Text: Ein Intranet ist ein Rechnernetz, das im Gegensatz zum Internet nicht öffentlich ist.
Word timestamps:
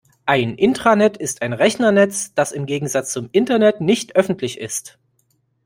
Ein 0.25 0.55
Intranet 0.55 1.15
ist 1.17 1.43
ein 1.43 1.53
Rechnernetz, 1.53 2.33
das 2.33 2.51
im 2.53 2.65
Gegensatz 2.65 3.13
zum 3.13 3.29
Internet 3.33 3.81
nicht 3.81 4.15
öffentlich 4.15 4.57
ist. 4.57 4.97